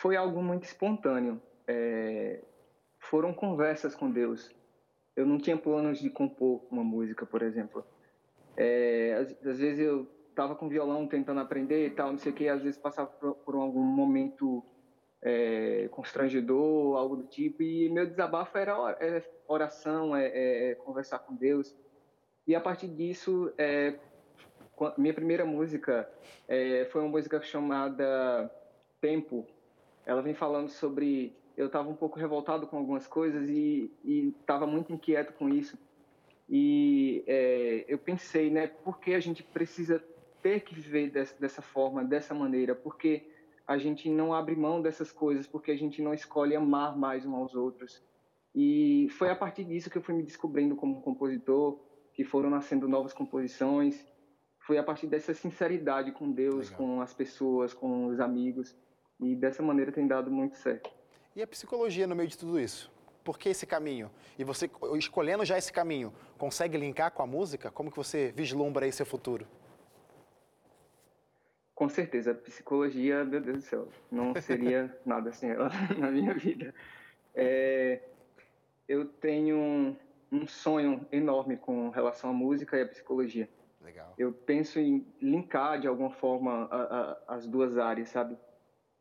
[0.01, 1.39] foi algo muito espontâneo.
[1.67, 2.41] É,
[2.97, 4.49] foram conversas com Deus.
[5.15, 7.83] Eu não tinha planos de compor uma música, por exemplo.
[8.55, 12.35] É, às, às, vezes eu estava com violão tentando aprender e tal, não sei o
[12.35, 14.63] que, às vezes passava por, por algum momento
[15.21, 21.19] é, constrangedor, algo do tipo, e meu desabafo era é, oração, é, é, é, conversar
[21.19, 21.75] com Deus.
[22.47, 23.53] E a partir disso,
[24.97, 26.09] minha primeira música
[26.89, 28.51] foi uma música chamada
[28.99, 29.47] Tempo,
[30.05, 33.91] ela vem falando sobre eu estava um pouco revoltado com algumas coisas e
[34.39, 35.77] estava muito inquieto com isso.
[36.49, 40.03] E é, eu pensei né por que a gente precisa
[40.41, 42.75] ter que viver dessa, dessa forma dessa maneira?
[42.75, 43.25] Porque
[43.65, 45.47] a gente não abre mão dessas coisas?
[45.47, 48.03] Porque a gente não escolhe amar mais uns aos outros?
[48.53, 51.79] E foi a partir disso que eu fui me descobrindo como compositor
[52.13, 54.05] que foram nascendo novas composições.
[54.59, 56.77] Foi a partir dessa sinceridade com Deus Legal.
[56.77, 58.75] com as pessoas com os amigos.
[59.19, 60.91] E dessa maneira tem dado muito certo.
[61.33, 62.91] E a psicologia no meio de tudo isso?
[63.23, 64.11] Por que esse caminho?
[64.37, 67.71] E você, escolhendo já esse caminho, consegue linkar com a música?
[67.71, 69.47] Como que você vislumbra aí seu futuro?
[71.73, 76.33] Com certeza, a psicologia, meu Deus do céu, não seria nada sem ela na minha
[76.33, 76.73] vida.
[77.33, 78.01] É,
[78.87, 79.95] eu tenho um,
[80.31, 83.49] um sonho enorme com relação à música e à psicologia.
[83.79, 84.13] Legal.
[84.17, 88.37] Eu penso em linkar de alguma forma a, a, as duas áreas, sabe?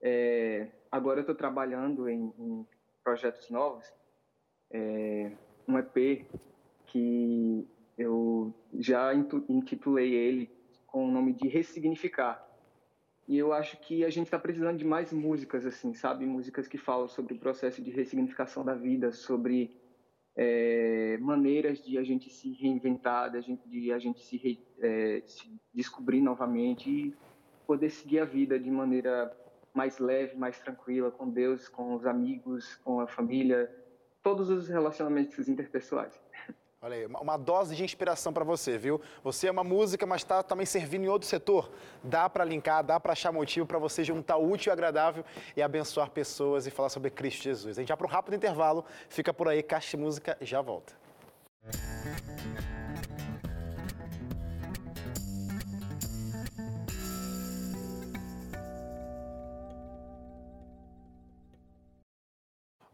[0.00, 2.66] É, agora eu estou trabalhando em, em,
[3.02, 3.84] projetos novos,
[4.70, 5.32] é,
[5.66, 6.26] um EP
[6.86, 7.66] que
[7.96, 10.50] eu já intitulei ele
[10.86, 12.46] com o nome de Ressignificar.
[13.28, 16.26] E eu acho que a gente está precisando de mais músicas, assim, sabe?
[16.26, 19.80] Músicas que falam sobre o processo de ressignificação da vida, sobre
[20.34, 24.58] é, maneiras de a gente se reinventar, de a gente, de a gente se, re,
[24.80, 27.14] é, se descobrir novamente e
[27.66, 29.32] poder seguir a vida de maneira
[29.74, 33.70] mais leve, mais tranquila com Deus, com os amigos, com a família,
[34.22, 36.20] todos os relacionamentos interpessoais.
[36.82, 39.02] Olha aí, uma dose de inspiração para você, viu?
[39.22, 41.70] Você é uma música, mas está também servindo em outro setor.
[42.02, 45.22] Dá para linkar, dá para achar motivo para você juntar útil e agradável
[45.54, 47.76] e abençoar pessoas e falar sobre Cristo Jesus.
[47.76, 50.99] A gente vai para um rápido intervalo, fica por aí, Caixa Música já volta.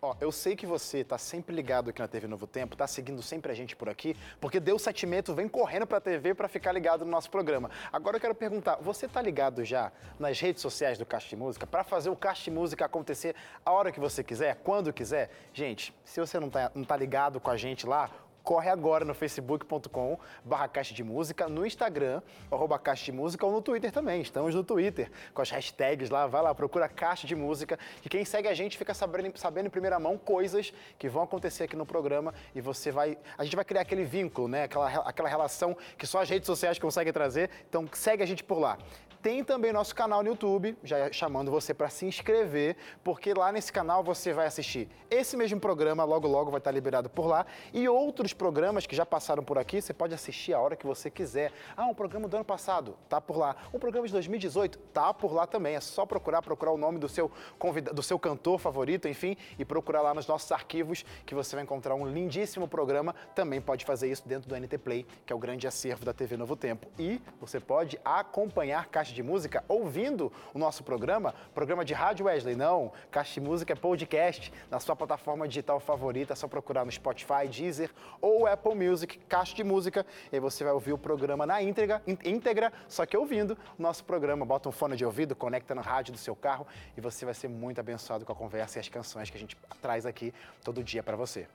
[0.06, 3.20] Ó, eu sei que você tá sempre ligado aqui na TV Novo Tempo, tá seguindo
[3.22, 7.04] sempre a gente por aqui, porque Deus Setimento vem correndo pra TV para ficar ligado
[7.04, 7.72] no nosso programa.
[7.92, 11.66] Agora eu quero perguntar, você tá ligado já nas redes sociais do Caixa de Música
[11.66, 13.34] para fazer o Caixa de Música acontecer
[13.64, 15.28] a hora que você quiser, quando quiser?
[15.52, 18.08] Gente, se você não tá, não tá ligado com a gente lá,
[18.46, 23.50] corre agora no facebook.com barra Caixa de Música, no Instagram, arroba Caixa de Música, ou
[23.50, 24.22] no Twitter também.
[24.22, 28.24] Estamos no Twitter, com as hashtags lá, vai lá, procura Caixa de Música, que quem
[28.24, 31.84] segue a gente fica sabendo, sabendo em primeira mão coisas que vão acontecer aqui no
[31.84, 33.18] programa e você vai...
[33.36, 34.62] A gente vai criar aquele vínculo, né?
[34.62, 37.50] Aquela, aquela relação que só as redes sociais conseguem trazer.
[37.68, 38.78] Então segue a gente por lá.
[39.26, 43.72] Tem também nosso canal no YouTube, já chamando você para se inscrever, porque lá nesse
[43.72, 47.88] canal você vai assistir esse mesmo programa, logo logo vai estar liberado por lá, e
[47.88, 51.52] outros programas que já passaram por aqui, você pode assistir a hora que você quiser.
[51.76, 53.56] Ah, um programa do ano passado, tá por lá.
[53.72, 55.74] Um programa de 2018, tá por lá também.
[55.74, 59.64] É só procurar, procurar o nome do seu convida, do seu cantor favorito, enfim, e
[59.64, 63.14] procurar lá nos nossos arquivos que você vai encontrar um lindíssimo programa.
[63.34, 66.36] Também pode fazer isso dentro do NT Play, que é o grande acervo da TV
[66.36, 66.88] Novo Tempo.
[66.98, 72.54] E você pode acompanhar Caixa de Música ouvindo o nosso programa, programa de rádio Wesley,
[72.56, 72.92] não.
[73.10, 77.48] Caixa de Música é podcast na sua plataforma digital favorita, é só procurar no Spotify,
[77.50, 77.90] Deezer
[78.20, 82.02] ou Apple Music, Caixa de Música, e aí você vai ouvir o programa na íntegra,
[82.06, 84.44] ín- íntegra, só que ouvindo o nosso programa.
[84.44, 87.48] Bota um fone de ouvido, conecta no rádio do seu carro e você vai ser
[87.48, 90.32] muito abençoado com a conversa e as canções que a gente traz aqui
[90.64, 91.46] todo dia para você.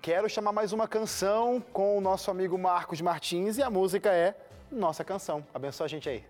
[0.00, 4.34] Quero chamar mais uma canção com o nosso amigo Marcos Martins e a música é
[4.70, 5.46] Nossa Canção.
[5.54, 6.24] Abençoa a gente aí.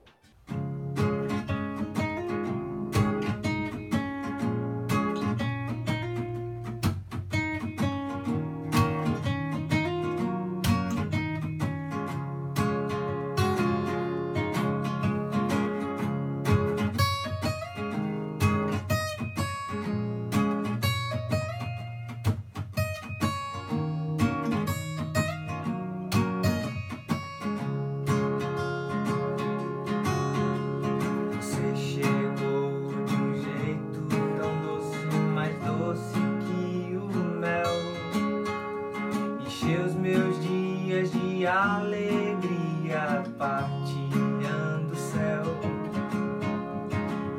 [39.62, 45.44] Encheu os meus dias de alegria, partilhando o céu.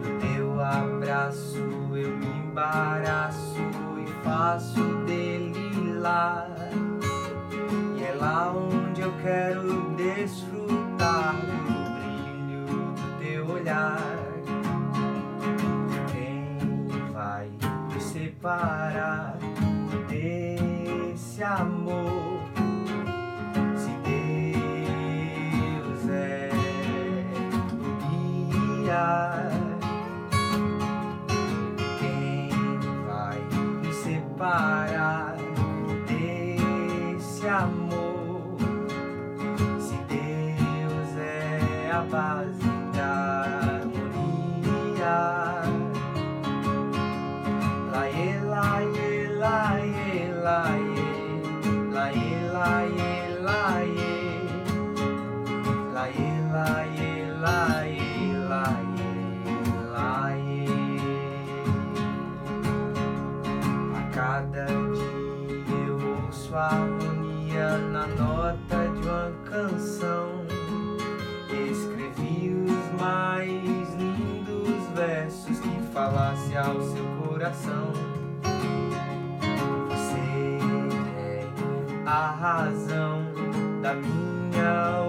[0.02, 3.58] No teu abraço eu me embaraço
[4.02, 6.48] e faço dele lá.
[7.98, 14.00] E é lá onde eu quero desfrutar do brilho do teu olhar.
[16.14, 17.50] Quem vai
[17.94, 19.38] me separar
[21.44, 22.13] amor?
[29.04, 29.33] Tchau.
[77.64, 77.94] Coração.
[79.90, 80.60] Você
[81.18, 81.48] é
[82.06, 83.22] a razão
[83.82, 85.03] da minha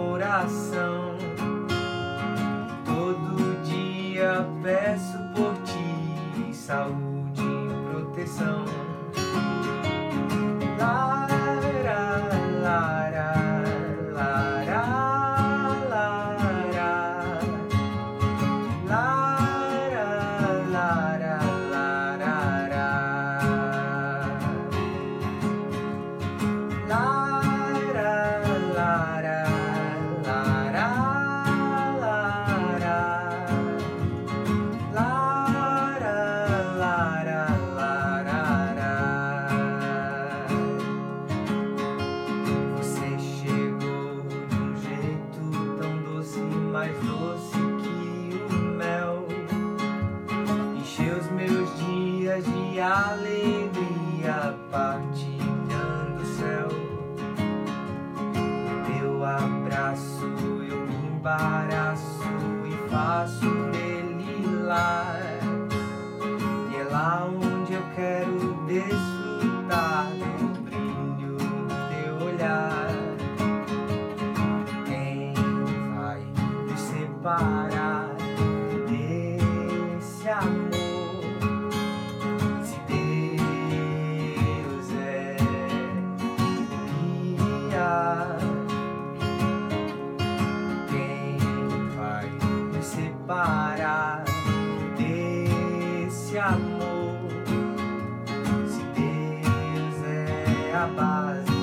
[100.84, 101.53] é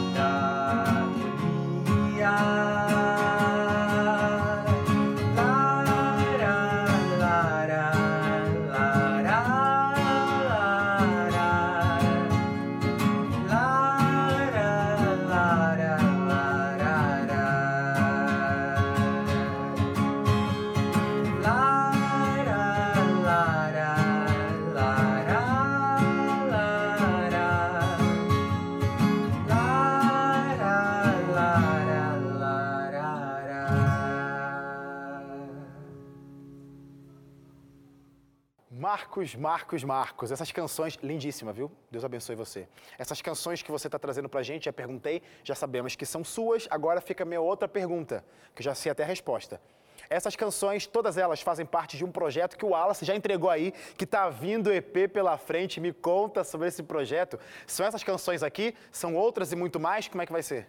[39.22, 40.32] Marcos, Marcos, Marcos.
[40.32, 41.72] Essas canções, lindíssima, viu?
[41.92, 42.68] Deus abençoe você.
[42.98, 46.68] Essas canções que você está trazendo pra gente, já perguntei, já sabemos que são suas.
[46.72, 49.62] Agora fica a minha outra pergunta, que eu já sei até a resposta.
[50.10, 53.72] Essas canções, todas elas fazem parte de um projeto que o Wallace já entregou aí,
[53.96, 55.80] que está vindo EP pela frente.
[55.80, 57.40] Me conta sobre esse projeto.
[57.68, 58.74] São essas canções aqui?
[58.92, 60.08] São outras e muito mais?
[60.08, 60.68] Como é que vai ser?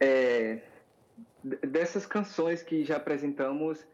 [0.00, 0.60] É,
[1.44, 3.86] dessas canções que já apresentamos,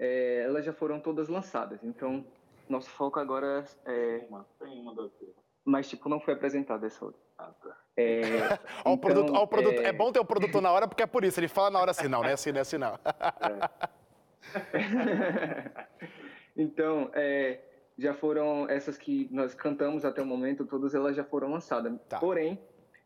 [0.00, 1.84] é, elas já foram todas lançadas.
[1.84, 2.24] Então,
[2.66, 4.24] nosso foco agora é.
[4.28, 5.34] Uma, tem uma das duas.
[5.62, 7.20] Mas, tipo, não foi apresentada essa outra.
[7.38, 7.76] Ah, tá.
[7.96, 8.22] É,
[8.80, 9.78] então, produto, o produto.
[9.80, 9.92] é- É...
[9.92, 11.38] bom ter o produtor na hora, porque é por isso.
[11.38, 12.98] Ele fala na hora assim, não, não é assim, não é assim, não.
[16.56, 17.60] então, é,
[17.98, 21.92] já foram essas que nós cantamos até o momento, todas elas já foram lançadas.
[22.08, 22.18] Tá.
[22.18, 22.58] Porém,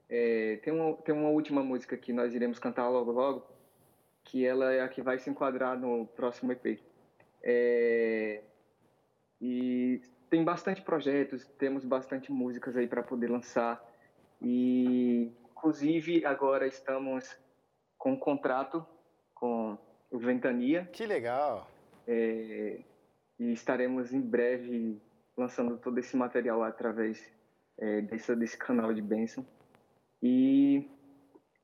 [0.08, 3.44] é, tem, uma, tem uma última música que nós iremos cantar logo logo,
[4.24, 6.80] que ela é a que vai se enquadrar no próximo EP.
[7.42, 8.42] É,
[9.40, 10.00] e
[10.30, 13.82] tem bastante projetos, temos bastante músicas aí para poder lançar.
[14.40, 17.36] E, inclusive, agora estamos
[17.98, 18.84] com um contrato
[19.34, 19.78] com
[20.10, 21.70] o Ventania, Que legal.
[22.06, 22.80] é,
[23.38, 25.00] e estaremos em breve
[25.36, 27.30] lançando todo esse material através
[27.78, 29.46] é, desse, desse canal de Benção.
[30.22, 30.88] E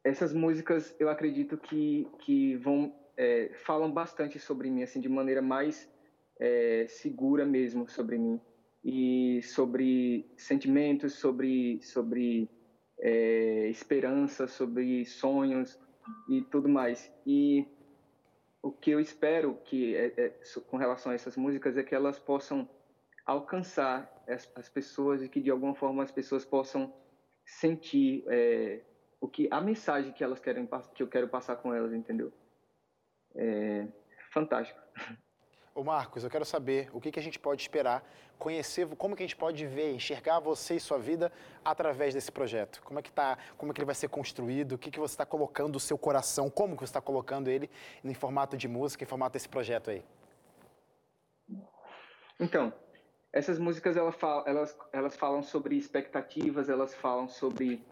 [0.05, 5.43] essas músicas eu acredito que, que vão é, falam bastante sobre mim, assim, de maneira
[5.43, 5.91] mais
[6.39, 8.41] é, segura mesmo sobre mim
[8.83, 12.49] e sobre sentimentos, sobre sobre
[12.99, 15.79] é, esperança, sobre sonhos
[16.29, 17.13] e tudo mais.
[17.27, 17.67] E
[18.63, 20.35] o que eu espero que é, é,
[20.69, 22.69] com relação a essas músicas é que elas possam
[23.27, 26.93] alcançar as, as pessoas e que de alguma forma as pessoas possam
[27.45, 28.81] sentir é,
[29.21, 32.33] o que a mensagem que elas querem pass- que eu quero passar com elas, entendeu?
[33.35, 33.87] É
[34.33, 34.81] fantástico.
[35.73, 38.05] Ô Marcos, eu quero saber o que, que a gente pode esperar,
[38.39, 41.31] conhecer, como que a gente pode ver, enxergar você e sua vida
[41.65, 42.83] através desse projeto.
[42.83, 45.15] Como é que tá, como é que ele vai ser construído, o que, que você
[45.15, 47.71] está colocando o seu coração, como que você está colocando ele
[48.03, 50.05] em formato de música, em formato desse projeto aí.
[52.39, 52.73] Então,
[53.33, 57.85] essas músicas elas falam, elas, elas falam sobre expectativas, elas falam sobre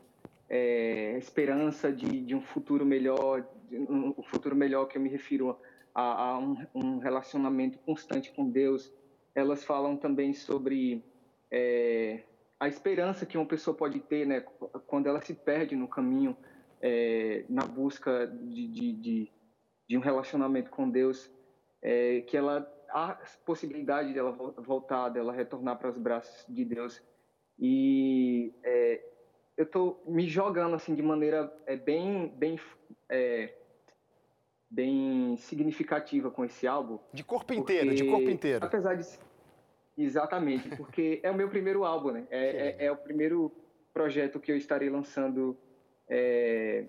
[0.49, 5.59] é, esperança de, de um futuro melhor, de um, futuro melhor que eu me refiro
[5.95, 8.93] a, a um, um relacionamento constante com Deus.
[9.35, 11.05] Elas falam também sobre
[11.53, 12.25] é,
[12.59, 14.41] a esperança que uma pessoa pode ter, né,
[14.87, 16.37] quando ela se perde no caminho,
[16.81, 19.33] é, na busca de, de, de,
[19.89, 21.31] de um relacionamento com Deus,
[21.83, 27.01] é, que ela há possibilidade dela vo- voltar, dela retornar para os braços de Deus.
[27.59, 29.03] E é,
[29.59, 32.61] eu estou me jogando assim de maneira é, bem, bem,
[33.09, 33.53] é,
[34.71, 37.01] bem significativa com esse álbum.
[37.13, 38.65] De corpo inteiro, de corpo porque, inteiro.
[38.65, 39.05] Apesar de
[39.97, 42.29] exatamente, porque é o meu primeiro álbum, né?
[42.31, 43.53] É, é, é o primeiro
[43.93, 45.59] projeto que eu estarei lançando
[46.09, 46.87] é,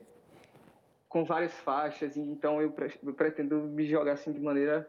[1.08, 4.88] com várias faixas, então eu, pre- eu pretendo me jogar assim de maneira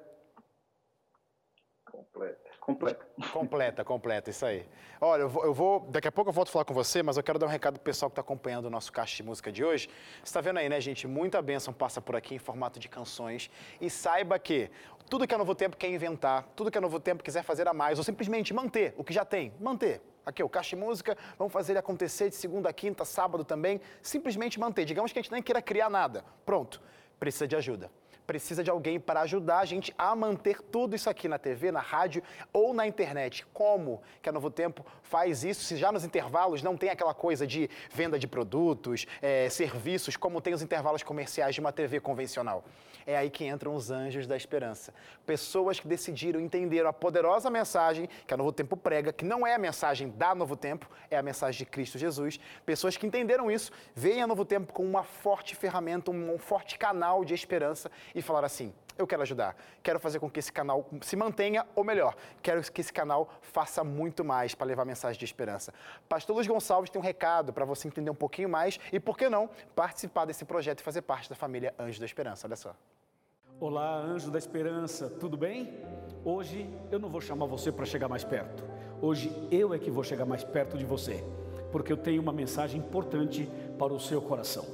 [1.91, 2.50] Completa.
[2.75, 3.07] Completa.
[3.33, 4.67] Completa, completa, isso aí.
[5.01, 7.17] Olha, eu vou, eu vou- Daqui a pouco eu volto a falar com você, mas
[7.17, 9.51] eu quero dar um recado pro pessoal que está acompanhando o nosso caixa de música
[9.51, 9.89] de hoje.
[10.19, 11.07] Você está vendo aí, né, gente?
[11.07, 13.51] Muita bênção passa por aqui em formato de canções.
[13.81, 14.71] E saiba que
[15.09, 17.75] tudo que é novo tempo quer inventar, tudo que é novo tempo quiser fazer a
[17.75, 20.01] mais, ou simplesmente manter o que já tem, manter.
[20.25, 23.81] Aqui, o Caixa de Música, vamos fazer ele acontecer de segunda a quinta, sábado também.
[24.03, 24.85] Simplesmente manter.
[24.85, 26.25] Digamos que a gente nem queira criar nada.
[26.45, 26.81] Pronto.
[27.19, 27.91] Precisa de ajuda
[28.31, 31.81] precisa de alguém para ajudar a gente a manter tudo isso aqui na TV, na
[31.81, 32.23] rádio
[32.53, 33.45] ou na internet.
[33.53, 35.65] Como que a Novo Tempo faz isso?
[35.65, 40.41] Se já nos intervalos não tem aquela coisa de venda de produtos, é, serviços, como
[40.41, 42.63] tem os intervalos comerciais de uma TV convencional.
[43.05, 44.95] É aí que entram os anjos da esperança.
[45.27, 49.55] Pessoas que decidiram, entenderam a poderosa mensagem que a Novo Tempo prega, que não é
[49.55, 52.39] a mensagem da Novo Tempo, é a mensagem de Cristo Jesus.
[52.65, 57.25] Pessoas que entenderam isso, veem a Novo Tempo como uma forte ferramenta, um forte canal
[57.25, 61.17] de esperança e falaram assim: eu quero ajudar, quero fazer com que esse canal se
[61.17, 65.73] mantenha, ou melhor, quero que esse canal faça muito mais para levar mensagem de esperança.
[66.09, 69.29] Pastor Luiz Gonçalves tem um recado para você entender um pouquinho mais e, por que
[69.29, 72.47] não, participar desse projeto e fazer parte da família Anjo da Esperança.
[72.47, 72.75] Olha só.
[73.59, 75.79] Olá, Anjo da Esperança, tudo bem?
[76.25, 78.65] Hoje eu não vou chamar você para chegar mais perto.
[79.03, 81.25] Hoje eu é que vou chegar mais perto de você,
[81.73, 83.49] porque eu tenho uma mensagem importante
[83.79, 84.67] para o seu coração.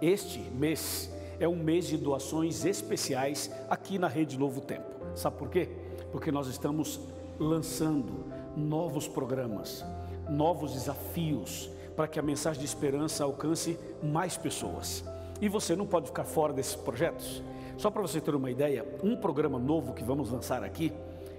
[0.00, 4.90] Este mês é um mês de doações especiais aqui na Rede Novo Tempo.
[5.14, 5.68] Sabe por quê?
[6.10, 7.00] Porque nós estamos
[7.38, 8.24] lançando
[8.56, 9.84] novos programas,
[10.28, 15.04] novos desafios para que a mensagem de esperança alcance mais pessoas.
[15.40, 17.42] E você não pode ficar fora desses projetos.
[17.76, 20.92] Só para você ter uma ideia, um programa novo que vamos lançar aqui,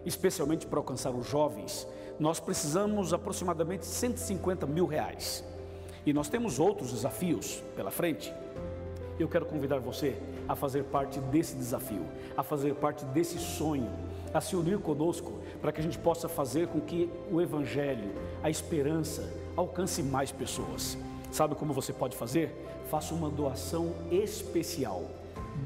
[0.05, 1.85] especialmente para alcançar os jovens,
[2.19, 5.43] nós precisamos aproximadamente 150 mil reais.
[6.05, 8.33] E nós temos outros desafios pela frente.
[9.19, 10.15] Eu quero convidar você
[10.47, 12.05] a fazer parte desse desafio,
[12.37, 13.89] a fazer parte desse sonho,
[14.33, 18.11] a se unir conosco para que a gente possa fazer com que o Evangelho,
[18.41, 20.97] a esperança, alcance mais pessoas.
[21.31, 22.55] Sabe como você pode fazer?
[22.89, 25.03] Faça uma doação especial,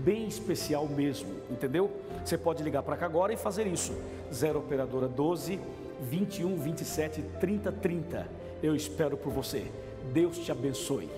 [0.04, 1.92] bem especial mesmo, entendeu?
[2.26, 3.94] Você pode ligar para cá agora e fazer isso.
[4.34, 5.60] 0 Operadora 12
[6.02, 8.28] 21 27 30 30.
[8.64, 9.72] Eu espero por você.
[10.12, 11.10] Deus te abençoe.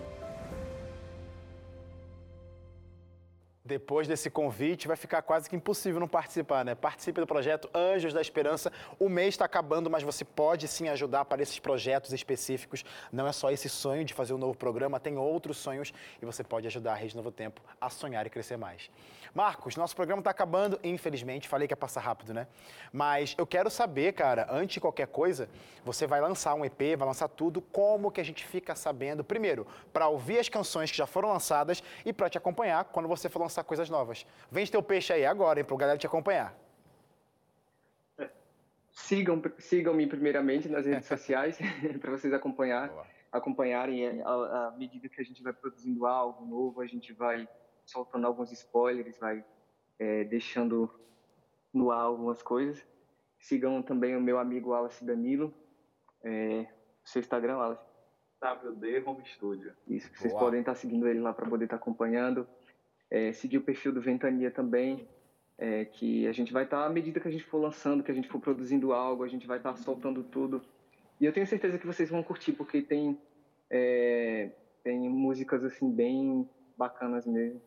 [3.65, 6.75] Depois desse convite, vai ficar quase que impossível não participar, né?
[6.75, 8.71] Participe do projeto Anjos da Esperança.
[8.99, 12.85] O mês está acabando, mas você pode sim ajudar para esses projetos específicos.
[13.11, 15.91] Não é só esse sonho de fazer um novo programa, tem outros sonhos
[16.21, 18.91] e você pode ajudar a Rede Novo Tempo a sonhar e crescer mais.
[19.33, 21.49] Marcos, nosso programa está acabando, infelizmente.
[21.49, 22.47] Falei que ia passar rápido, né?
[22.93, 25.49] Mas eu quero saber, cara, antes de qualquer coisa,
[25.83, 27.61] você vai lançar um EP, vai lançar tudo.
[27.61, 29.23] Como que a gente fica sabendo?
[29.23, 33.27] Primeiro, para ouvir as canções que já foram lançadas e para te acompanhar quando você
[33.27, 34.25] for lançar coisas novas.
[34.51, 36.55] Vende teu peixe aí agora, hein, para o galera te acompanhar.
[38.91, 41.57] Sigam, sigam-me primeiramente nas redes sociais
[41.99, 42.91] para vocês acompanhar,
[43.31, 47.47] acompanharem à medida que a gente vai produzindo algo novo, a gente vai
[47.85, 49.43] soltando alguns spoilers, vai
[49.99, 50.89] é, deixando
[51.73, 52.83] no ar algumas coisas.
[53.37, 55.53] Sigam também o meu amigo Wallace Danilo,
[56.23, 56.65] é,
[57.03, 57.85] seu Instagram, Wallace.
[58.41, 59.73] WD Home Studio.
[59.87, 60.45] Isso, vocês Boa.
[60.45, 62.47] podem estar seguindo ele lá para poder estar acompanhando.
[63.15, 65.07] É, seguir o perfil do Ventania também,
[65.57, 68.13] é, que a gente vai estar, à medida que a gente for lançando, que a
[68.13, 70.61] gente for produzindo algo, a gente vai estar soltando tudo.
[71.21, 73.17] E eu tenho certeza que vocês vão curtir, porque tem,
[73.69, 74.51] é,
[74.83, 76.45] tem músicas assim bem
[76.77, 77.61] bacanas mesmo.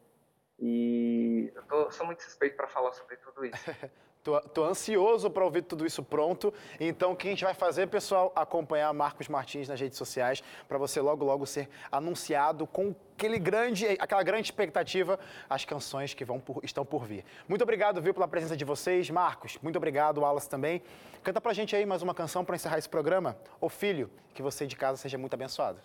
[0.60, 3.56] E eu tô, sou muito suspeito para falar sobre tudo isso.
[4.22, 6.52] Tô, tô, ansioso para ouvir tudo isso pronto.
[6.78, 8.32] Então, o que a gente vai fazer, pessoal?
[8.34, 13.86] Acompanhar Marcos Martins nas redes sociais para você logo, logo ser anunciado com aquele grande,
[13.98, 17.24] aquela grande expectativa as canções que vão por, estão por vir.
[17.48, 19.08] Muito obrigado, viu, pela presença de vocês.
[19.10, 20.20] Marcos, muito obrigado.
[20.20, 20.82] Wallace também.
[21.22, 23.36] Canta pra gente aí mais uma canção para encerrar esse programa.
[23.60, 25.78] Ô filho, que você de casa seja muito abençoado.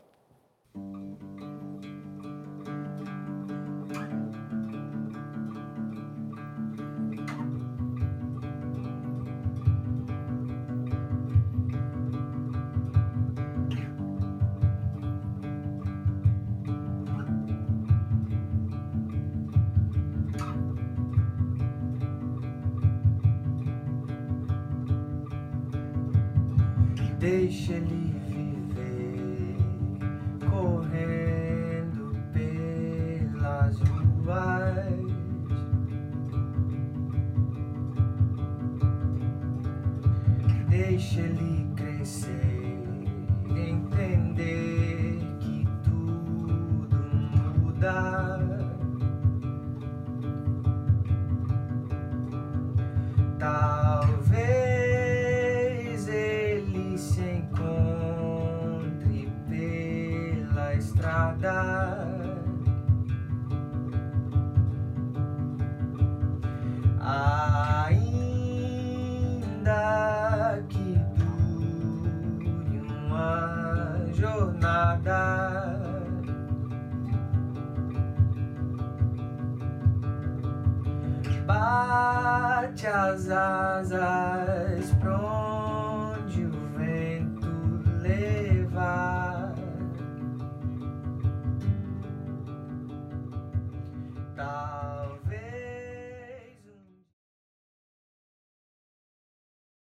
[27.74, 28.03] Deixa